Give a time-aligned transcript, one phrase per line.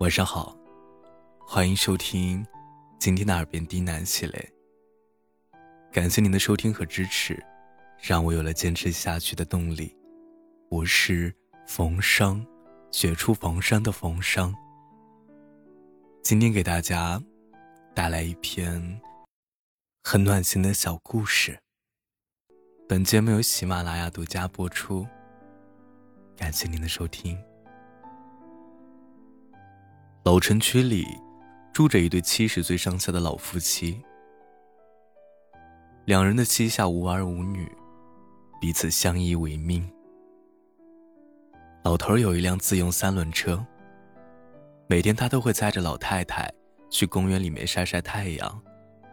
[0.00, 0.56] 晚上好，
[1.46, 2.42] 欢迎收听
[2.98, 4.52] 今天的耳边低喃系列。
[5.92, 7.38] 感谢您的收听和支持，
[8.00, 9.94] 让我有了坚持下去的动力。
[10.70, 11.30] 我是
[11.66, 12.46] 冯生，
[12.90, 14.54] 雪出逢生的冯生。
[16.22, 17.22] 今天给大家
[17.94, 19.02] 带来一篇
[20.02, 21.60] 很暖心的小故事。
[22.88, 25.06] 本节目由喜马拉雅独家播出，
[26.38, 27.38] 感谢您的收听。
[30.22, 31.06] 老城区里
[31.72, 34.02] 住着一对七十岁上下的老夫妻，
[36.04, 37.66] 两人的膝下无儿无女，
[38.60, 39.90] 彼此相依为命。
[41.84, 43.64] 老头有一辆自用三轮车，
[44.88, 46.52] 每天他都会载着老太太
[46.90, 48.62] 去公园里面晒晒太阳，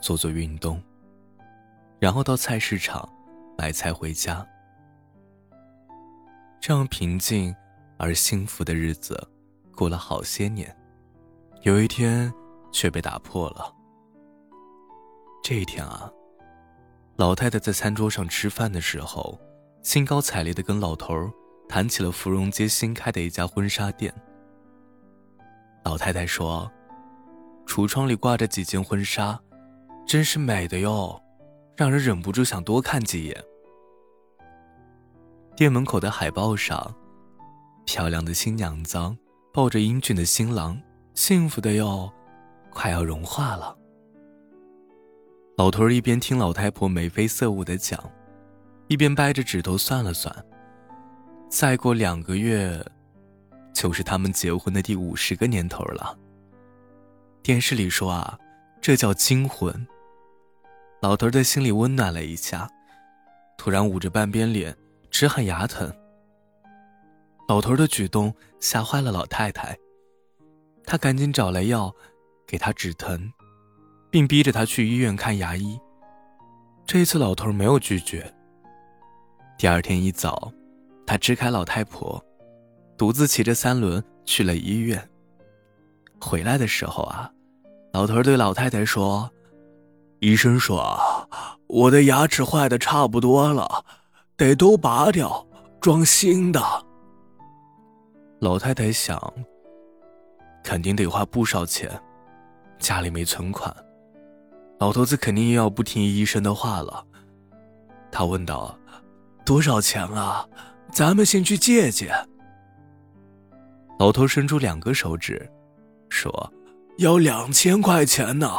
[0.00, 0.82] 做做运动，
[2.00, 3.08] 然后到菜市场
[3.56, 4.44] 买菜回家。
[6.60, 7.54] 这样平静
[7.96, 9.16] 而幸福的日子
[9.76, 10.75] 过了好些年。
[11.66, 12.32] 有一天，
[12.70, 13.74] 却被打破了。
[15.42, 16.08] 这一天啊，
[17.16, 19.36] 老太太在餐桌上吃饭的时候，
[19.82, 21.28] 兴高采烈的跟老头儿
[21.68, 24.14] 谈起了芙蓉街新开的一家婚纱店。
[25.84, 26.70] 老太太说
[27.66, 29.36] ：“橱窗里挂着几件婚纱，
[30.06, 31.20] 真是美的哟，
[31.76, 33.44] 让人忍不住想多看几眼。”
[35.56, 36.94] 店门口的海报上，
[37.84, 38.96] 漂亮的新娘子
[39.52, 40.80] 抱着英俊的新郎。
[41.16, 42.12] 幸福的哟，
[42.68, 43.74] 快要融化了。
[45.56, 47.98] 老头儿一边听老太婆眉飞色舞的讲，
[48.86, 50.32] 一边掰着指头算了算。
[51.48, 52.84] 再过两个月，
[53.72, 56.16] 就是他们结婚的第五十个年头了。
[57.42, 58.38] 电视里说啊，
[58.82, 59.74] 这叫金婚。
[61.00, 62.70] 老头儿的心里温暖了一下，
[63.56, 64.76] 突然捂着半边脸，
[65.10, 65.90] 直喊牙疼。
[67.48, 69.74] 老头儿的举动吓坏了老太太。
[70.86, 71.92] 他赶紧找来药，
[72.46, 73.32] 给他止疼，
[74.08, 75.78] 并逼着他去医院看牙医。
[76.86, 78.32] 这一次，老头没有拒绝。
[79.58, 80.52] 第二天一早，
[81.04, 82.24] 他支开老太婆，
[82.96, 85.10] 独自骑着三轮去了医院。
[86.20, 87.30] 回来的时候啊，
[87.92, 89.28] 老头对老太太说
[90.20, 90.96] ：“医生说，
[91.66, 93.84] 我的牙齿坏的差不多了，
[94.36, 95.44] 得都拔掉，
[95.80, 96.62] 装新的。”
[98.38, 99.20] 老太太想。
[100.66, 101.88] 肯定得花不少钱，
[102.80, 103.72] 家里没存款，
[104.80, 107.06] 老头子肯定又要不听医生的话了。
[108.10, 108.76] 他问道
[109.46, 110.44] ：“多少钱啊？
[110.90, 112.12] 咱们先去借借。”
[114.00, 115.48] 老头伸出两个手指，
[116.08, 116.52] 说
[116.98, 118.50] ：“要两千块钱呢，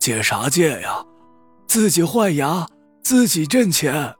[0.00, 1.06] 借啥借呀？
[1.68, 2.66] 自己换牙，
[3.00, 4.12] 自己挣钱。”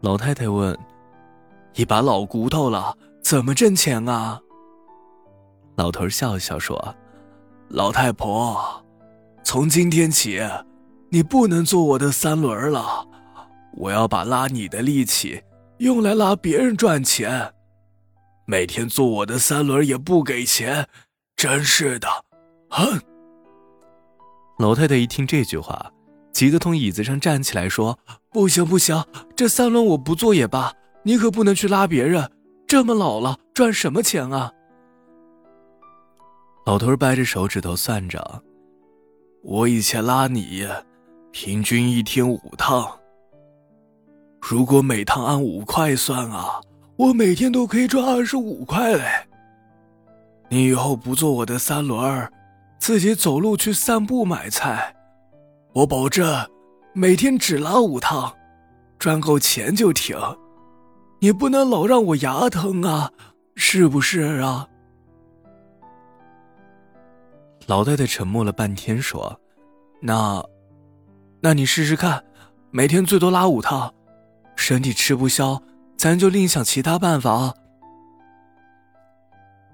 [0.00, 0.74] 老太太问
[1.76, 4.40] ：“一把老骨头了，怎么挣钱啊？”
[5.76, 6.94] 老头笑笑说
[7.68, 8.84] ：“老太婆，
[9.42, 10.40] 从今天起，
[11.10, 13.06] 你不能坐我的三轮了。
[13.74, 15.42] 我要把拉你的力气
[15.78, 17.54] 用来拉别人赚钱。
[18.44, 20.86] 每天坐我的三轮也不给钱，
[21.36, 22.08] 真是的！”
[22.68, 23.00] 哼。
[24.58, 25.90] 老太太一听这句话，
[26.32, 27.98] 急得从椅子上站起来说
[28.30, 29.02] ：“不行不行，
[29.34, 30.72] 这三轮我不坐也罢，
[31.02, 32.30] 你可不能去拉别人。
[32.66, 34.52] 这么老了，赚什么钱啊？”
[36.64, 38.42] 老头掰着手指头算着
[39.42, 40.64] ：“我以前拉你，
[41.32, 42.88] 平均一天五趟。
[44.40, 46.60] 如果每趟按五块算啊，
[46.96, 49.02] 我每天都可以赚二十五块嘞。
[50.50, 52.30] 你以后不坐我的三轮
[52.78, 54.94] 自己走路去散步买菜，
[55.72, 56.48] 我保证
[56.92, 58.32] 每天只拉五趟，
[59.00, 60.16] 赚够钱就停。
[61.18, 63.10] 你不能老让我牙疼啊，
[63.56, 64.68] 是不是啊？”
[67.66, 69.40] 老太太沉默了半天，说
[70.02, 70.44] ：“那，
[71.40, 72.24] 那你试试看，
[72.70, 73.94] 每天最多拉五趟，
[74.56, 75.62] 身体吃不消，
[75.96, 77.54] 咱就另想其他办法啊。”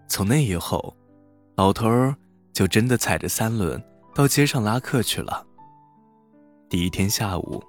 [0.06, 0.94] 从那以后，
[1.56, 2.14] 老头儿
[2.52, 3.82] 就真的踩着三轮
[4.14, 5.44] 到街上拉客去了。
[6.68, 7.62] 第一天下午，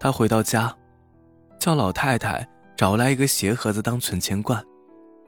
[0.00, 0.74] 他回到家，
[1.58, 2.46] 叫老太太
[2.76, 4.64] 找来一个鞋盒子当存钱罐，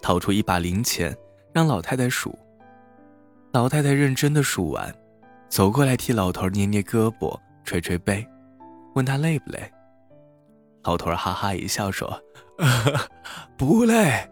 [0.00, 1.16] 掏出一把零钱
[1.52, 2.36] 让老太太数。
[3.52, 4.94] 老太太认真的数完，
[5.48, 8.24] 走过来替老头捏捏胳膊、捶捶背，
[8.94, 9.60] 问他累不累。
[10.84, 12.08] 老头哈哈一笑说
[13.58, 14.30] ：“不累，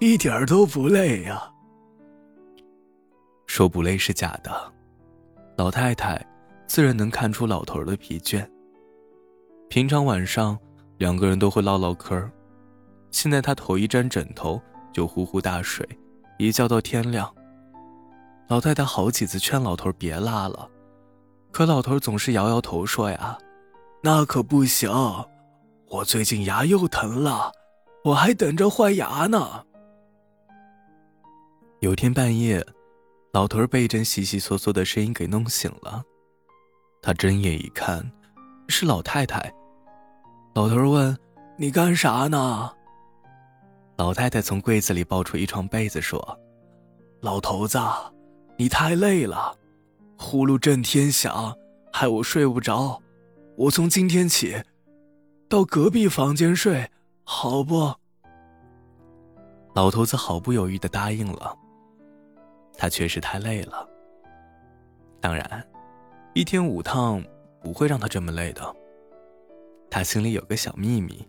[0.00, 1.50] 一点都不累呀。”
[3.46, 4.72] 说不累是假的，
[5.58, 6.24] 老太太
[6.66, 8.48] 自然能看出老头的疲倦。
[9.68, 10.58] 平常晚上
[10.96, 12.26] 两个人都会唠唠嗑，
[13.10, 14.58] 现在他头一沾枕头
[14.90, 15.86] 就呼呼大睡，
[16.38, 17.30] 一觉到天亮。
[18.48, 20.68] 老太太好几次劝老头别拉了，
[21.50, 23.38] 可老头总是摇摇头说：“呀，
[24.02, 24.90] 那可不行，
[25.88, 27.50] 我最近牙又疼了，
[28.04, 29.64] 我还等着换牙呢。”
[31.80, 32.64] 有天半夜，
[33.32, 36.02] 老头被一阵悉悉嗦嗦的声音给弄醒了。
[37.02, 38.10] 他睁眼一看，
[38.68, 39.52] 是老太太。
[40.54, 41.16] 老头问
[41.56, 42.70] ：“你干啥呢？”
[43.96, 46.38] 老太太从柜子里抱出一床被子说
[47.20, 47.78] ：“老头子，
[48.56, 49.56] 你太累了，
[50.16, 51.56] 呼噜震天响，
[51.92, 53.02] 害我睡不着。
[53.56, 54.62] 我从今天起，
[55.48, 56.90] 到隔壁房间睡，
[57.24, 57.94] 好不？”
[59.74, 61.56] 老头子毫不犹豫的答应了。
[62.76, 63.88] 他确实太累了。
[65.20, 65.66] 当然，
[66.32, 67.22] 一天五趟
[67.60, 68.74] 不会让他这么累的。
[69.90, 71.26] 他心里有个小秘密，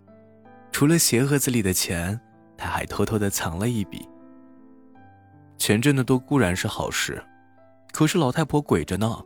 [0.72, 2.19] 除了鞋盒子里的钱，
[2.57, 4.07] 他还偷偷的藏了一笔。
[5.57, 7.23] 钱挣得多固然是好事，
[7.91, 9.19] 可是老太婆鬼着呢，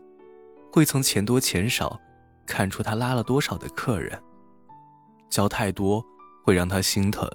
[0.72, 2.00] 会从钱多钱少
[2.46, 4.18] 看出她拉了多少的客人。
[5.30, 6.04] 交太多
[6.44, 7.30] 会让她心疼，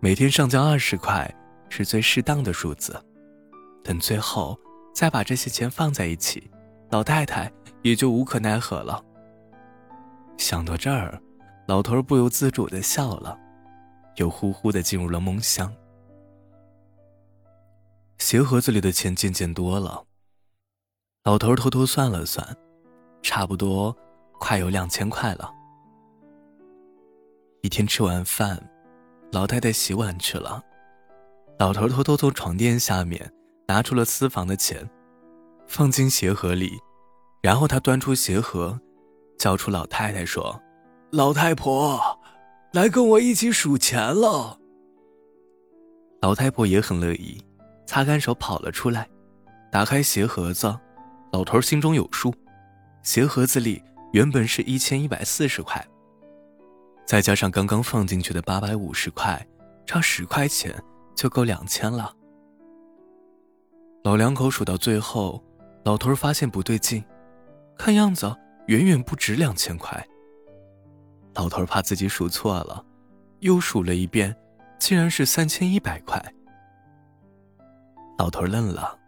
[0.00, 1.32] 每天上交二十块
[1.68, 2.98] 是最适当的数字。
[3.82, 4.58] 等最后
[4.94, 6.50] 再把这些钱放在一起，
[6.90, 7.50] 老太太
[7.82, 9.02] 也就无可奈何了。
[10.36, 11.20] 想到这儿，
[11.66, 13.38] 老头不由自主的笑了，
[14.16, 15.72] 又呼呼的进入了梦乡。
[18.20, 20.04] 鞋盒子里的钱渐渐多了，
[21.24, 22.46] 老头偷偷算了算，
[23.22, 23.96] 差不多
[24.38, 25.50] 快有两千块了。
[27.62, 28.62] 一天吃完饭，
[29.32, 30.62] 老太太洗碗去了，
[31.58, 33.32] 老头偷偷从床垫下面。
[33.66, 34.90] 拿出了私房的钱，
[35.68, 36.72] 放进鞋盒里，
[37.40, 38.80] 然后他端出鞋盒，
[39.38, 40.60] 叫出老太太说
[41.12, 42.18] ：“老太婆，
[42.72, 44.58] 来跟我一起数钱了。”
[46.20, 47.40] 老太婆也很乐意，
[47.90, 49.04] 擦干手跑了出来，
[49.68, 50.72] 打开鞋盒子，
[51.32, 52.32] 老头心中有数，
[53.02, 53.82] 鞋盒子里
[54.12, 55.84] 原本是一千一百四十块，
[57.04, 59.44] 再加上刚刚放进去的八百五十块，
[59.86, 60.72] 差十块钱
[61.16, 62.14] 就够两千了。
[64.04, 65.42] 老两口数到最后，
[65.84, 67.02] 老头发现不对劲，
[67.76, 68.32] 看样子
[68.68, 70.00] 远远不止两千块。
[71.34, 72.84] 老头怕自己数错了，
[73.40, 74.32] 又数了一遍，
[74.78, 76.24] 竟然是三千一百块。
[78.20, 78.98] 老头愣了，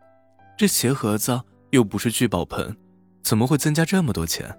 [0.57, 1.39] 这鞋盒子
[1.69, 2.75] 又不是聚宝盆，
[3.23, 4.59] 怎么会增加这么多钱？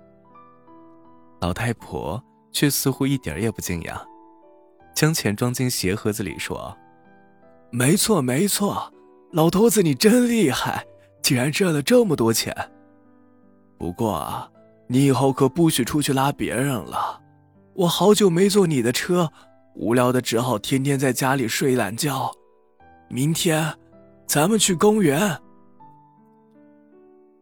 [1.42, 4.00] 老太婆却似乎一点也不惊讶，
[4.94, 6.78] 将钱装进鞋盒子里说
[7.74, 8.94] ：“没错，没错。”
[9.34, 10.86] 老头子，你真厉害，
[11.24, 12.56] 竟然赚了这么多钱。
[13.80, 14.48] 不过啊，
[14.88, 17.20] 你以后可不许出去拉别人了。
[17.74, 19.32] 我好久没坐你的车，
[19.74, 22.32] 无聊的只好天天在家里睡懒觉。
[23.10, 23.76] 明天，
[24.34, 25.40] 咱们去公园。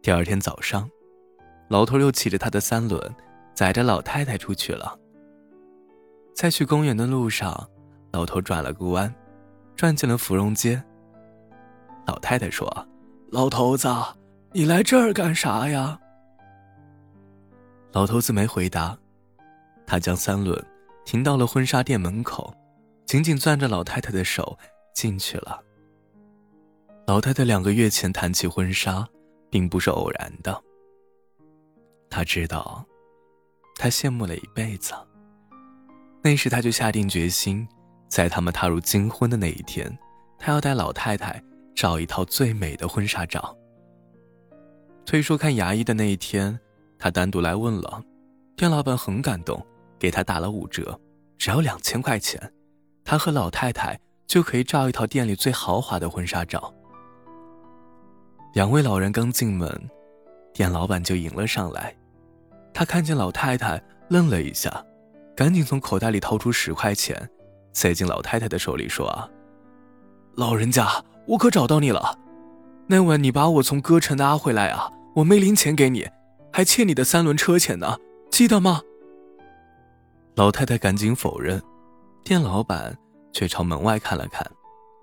[0.02, 0.86] 第二天早上，
[1.70, 3.00] 老头又骑着他的三轮，
[3.54, 4.94] 载着老太太出去了。
[6.34, 7.66] 在去公园的路上，
[8.10, 9.10] 老头转了个弯，
[9.74, 10.84] 转进了芙蓉街。
[12.06, 12.70] 老太太说
[13.32, 13.88] ：“老头子，
[14.52, 15.98] 你来这儿干啥呀？”
[17.92, 18.94] 老头子没回答，
[19.86, 20.62] 他将三轮
[21.06, 22.54] 停到了婚纱店门口，
[23.06, 24.58] 紧紧攥着老太太的手
[24.94, 25.58] 进去了。
[27.12, 29.06] 老太太两个月前谈起婚纱，
[29.50, 30.58] 并不是偶然的。
[32.08, 32.82] 他知道，
[33.76, 34.94] 他羡慕了一辈子。
[36.22, 37.68] 那时他就下定决心，
[38.08, 39.94] 在他们踏入金婚的那一天，
[40.38, 41.38] 他要带老太太。
[41.74, 43.54] 照一套最美的婚纱照。
[45.04, 46.58] 退说看牙医的那一天，
[46.98, 48.02] 他单独来问了，
[48.56, 49.62] 店老板很感动，
[49.98, 50.98] 给他打了五折，
[51.36, 52.40] 只要两千块钱，
[53.04, 56.72] 他和老太太就可以照一套店里最豪华的婚纱照。
[58.52, 59.90] 两位老人刚进门，
[60.52, 61.94] 店老板就迎了上来，
[62.74, 64.84] 他看见老太太愣了一下，
[65.34, 67.30] 赶紧从口袋里掏出十块钱，
[67.72, 69.28] 塞进老太太的手里说：“啊，
[70.36, 70.86] 老人家。”
[71.24, 72.18] 我可找到你了，
[72.88, 76.04] 那晚你把我从歌城拉回来啊，我没零钱给你，
[76.52, 77.96] 还欠你的三轮车钱呢，
[78.28, 78.82] 记得吗？
[80.34, 81.62] 老太太赶紧否认，
[82.24, 82.98] 店老板
[83.32, 84.44] 却朝门外看了看，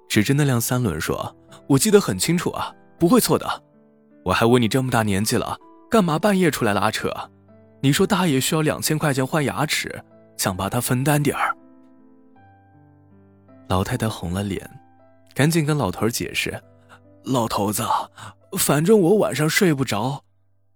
[0.09, 1.33] 指着那辆三轮说
[1.67, 3.63] ：“我记得很清楚啊，不会错的。
[4.25, 5.57] 我还问你这么大年纪了，
[5.89, 7.11] 干嘛半夜出来拉扯？
[7.81, 10.03] 你说大爷需要两千块钱换牙齿，
[10.37, 11.55] 想把他分担点儿。”
[13.69, 14.69] 老太太红了脸。
[15.35, 16.61] 赶紧跟老头解释
[17.23, 17.81] ：“老头子，
[18.57, 20.21] 反正我晚上睡不着。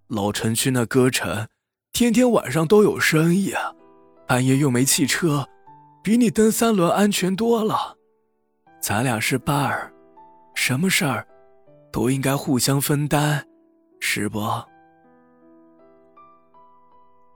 [0.07, 1.47] 老城区那歌城，
[1.91, 3.53] 天天晚上都有生意，
[4.25, 5.45] 半夜又没汽车，
[6.01, 7.97] 比你蹬三轮安全多了。
[8.79, 9.91] 咱俩是伴儿，
[10.55, 11.27] 什么事儿
[11.93, 13.47] 都应该互相分担，
[13.99, 14.39] 是不？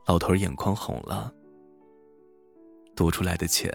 [0.08, 1.32] 老头眼眶红了。
[2.96, 3.72] 多出来的钱，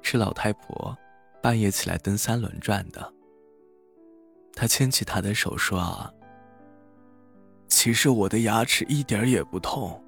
[0.00, 0.96] 是老太婆
[1.42, 3.12] 半夜起来蹬三轮赚的。
[4.54, 6.14] 他牵起她的手说：“啊，
[7.66, 10.00] 其实我的牙齿一点也不痛。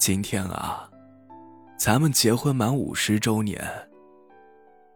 [0.00, 0.90] 今天啊，
[1.78, 3.64] 咱们结婚满五十周年，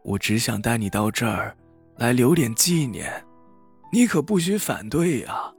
[0.02, 1.56] 我只想带你到这儿
[1.94, 3.24] 来留点纪念，
[3.90, 5.52] 你可不许反对呀。”